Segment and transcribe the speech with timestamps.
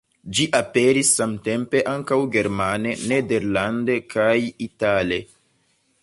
[0.37, 4.33] Ĝi aperis samtempe ankaŭ germane, nederlande kaj
[4.69, 5.21] itale.